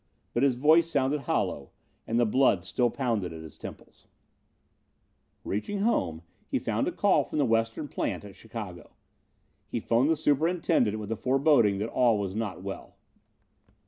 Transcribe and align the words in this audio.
But 0.33 0.41
his 0.41 0.55
voice 0.55 0.89
sounded 0.89 1.21
hollow, 1.29 1.69
and 2.07 2.19
the 2.19 2.25
blood 2.25 2.65
still 2.65 2.89
pounded 2.89 3.31
at 3.31 3.43
his 3.43 3.55
temples. 3.55 4.07
Reaching 5.43 5.81
home, 5.81 6.23
he 6.47 6.57
found 6.57 6.87
a 6.87 6.91
call 6.91 7.23
from 7.23 7.37
the 7.37 7.45
western 7.45 7.87
plant, 7.87 8.25
at 8.25 8.35
Chicago. 8.35 8.95
He 9.67 9.79
phoned 9.79 10.09
the 10.09 10.15
superintendent 10.15 10.97
with 10.97 11.11
a 11.11 11.15
foreboding 11.15 11.77
that 11.77 11.89
all 11.89 12.17
was 12.17 12.33
not 12.33 12.63
well. 12.63 12.95